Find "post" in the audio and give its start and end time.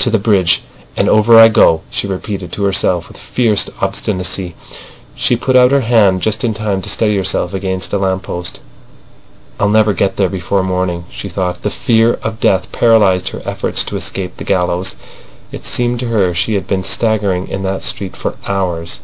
8.24-8.58